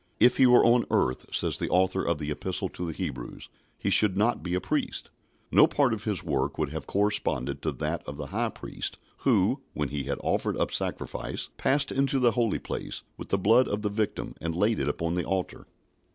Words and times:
"If 0.19 0.37
he 0.37 0.47
were 0.47 0.65
on 0.65 0.85
earth," 0.89 1.27
says 1.31 1.59
the 1.59 1.69
author 1.69 2.03
of 2.03 2.17
the 2.17 2.31
Epistle 2.31 2.69
to 2.69 2.87
the 2.87 2.97
Hebrews, 2.97 3.49
"he 3.77 3.91
should 3.91 4.17
not 4.17 4.41
be 4.41 4.55
a 4.55 4.59
priest." 4.59 5.11
No 5.51 5.67
part 5.67 5.93
of 5.93 6.05
His 6.05 6.23
work 6.23 6.57
would 6.57 6.69
have 6.69 6.87
corresponded 6.87 7.61
to 7.61 7.71
that 7.73 8.01
of 8.07 8.17
the 8.17 8.25
high 8.33 8.49
priest, 8.49 8.97
who, 9.17 9.61
when 9.73 9.89
he 9.89 10.05
had 10.05 10.17
offered 10.23 10.57
up 10.57 10.71
sacrifice, 10.71 11.49
passed 11.57 11.91
into 11.91 12.17
the 12.17 12.31
holy 12.31 12.57
place 12.57 13.03
with 13.15 13.29
the 13.29 13.37
blood 13.37 13.67
of 13.67 13.83
the 13.83 13.89
victim, 13.91 14.33
and 14.41 14.55
laid 14.55 14.79
it 14.79 14.89
upon 14.89 15.13
the 15.13 15.23
altar. 15.23 15.67